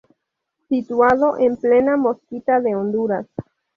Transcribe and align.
Situado 0.67 1.37
en 1.37 1.57
plena 1.57 1.95
Mosquitia 1.95 2.59
de 2.59 2.75
Honduras. 2.75 3.27